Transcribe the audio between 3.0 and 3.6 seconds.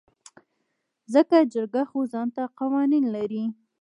لري.